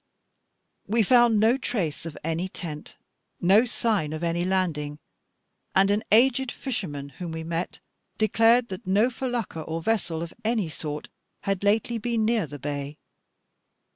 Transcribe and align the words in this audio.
We 0.87 1.03
found 1.03 1.39
no 1.39 1.59
trace 1.59 2.07
of 2.07 2.17
any 2.23 2.49
tent, 2.49 2.95
no 3.39 3.65
sign 3.65 4.13
of 4.13 4.23
any 4.23 4.43
landing, 4.43 4.97
and 5.75 5.91
an 5.91 6.03
aged 6.11 6.51
fisherman, 6.51 7.09
whom 7.19 7.31
we 7.31 7.43
met, 7.43 7.79
declared 8.17 8.69
that 8.69 8.87
no 8.87 9.11
felucca 9.11 9.61
or 9.61 9.79
vessel 9.83 10.23
of 10.23 10.33
any 10.43 10.69
sort 10.69 11.09
had 11.43 11.63
lately 11.63 11.99
been 11.99 12.25
near 12.25 12.47
the 12.47 12.57
bay. 12.57 12.97